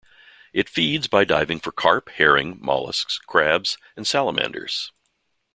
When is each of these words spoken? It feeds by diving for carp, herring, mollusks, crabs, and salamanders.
It 0.51 0.67
feeds 0.67 1.05
by 1.07 1.25
diving 1.25 1.59
for 1.59 1.71
carp, 1.71 2.09
herring, 2.09 2.57
mollusks, 2.59 3.19
crabs, 3.19 3.77
and 3.95 4.07
salamanders. 4.07 4.91